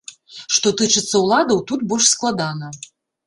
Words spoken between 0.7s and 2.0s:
тычыцца ўладаў, тут